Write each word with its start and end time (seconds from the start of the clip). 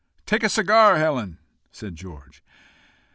"Take 0.25 0.41
a 0.41 0.49
cigar, 0.49 0.97
Helen?" 0.97 1.37
said 1.71 1.95
George. 1.95 2.41